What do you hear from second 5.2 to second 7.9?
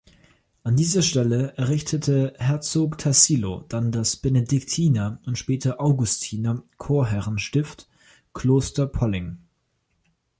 und spätere Augustiner-Chorherrenstift